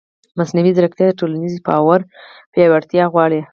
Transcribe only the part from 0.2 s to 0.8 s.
مصنوعي